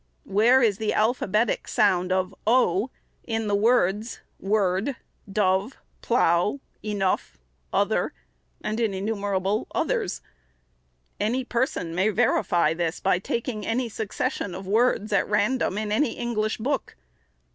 Where 0.25 0.63
is 0.63 0.79
the 0.79 0.93
alphabetic 0.95 1.67
sound 1.67 2.11
of 2.11 2.33
o 2.47 2.89
in 3.23 3.45
the 3.45 3.53
words 3.53 4.21
word, 4.39 4.95
dove, 5.31 5.77
plough, 6.01 6.59
enough, 6.81 7.37
other, 7.71 8.11
and 8.63 8.79
in 8.79 8.95
innumerable 8.95 9.67
others? 9.75 10.23
Any 11.19 11.43
person 11.45 11.93
may 11.93 12.09
verify 12.09 12.73
this 12.73 12.99
by 12.99 13.19
taking 13.19 13.63
any 13.63 13.89
succession 13.89 14.55
of 14.55 14.65
words, 14.65 15.13
at 15.13 15.29
random, 15.29 15.77
in 15.77 15.91
any 15.91 16.13
English 16.13 16.57
book. 16.57 16.95